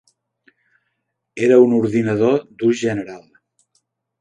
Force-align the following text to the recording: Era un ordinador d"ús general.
Era 1.49 1.59
un 1.65 1.75
ordinador 1.81 2.41
d"ús 2.63 2.83
general. 2.87 3.25